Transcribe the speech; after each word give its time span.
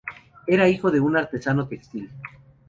Era 0.47 0.67
hijo 0.67 0.89
de 0.89 0.99
un 0.99 1.15
artesano 1.15 1.67
textil. 1.67 2.09